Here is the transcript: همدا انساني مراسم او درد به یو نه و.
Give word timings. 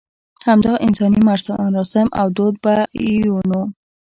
همدا 0.47 0.73
انساني 0.87 1.19
مراسم 1.71 2.05
او 2.19 2.27
درد 2.37 2.55
به 2.63 2.75
یو 3.25 3.35
نه 3.49 3.57
و. 3.61 3.65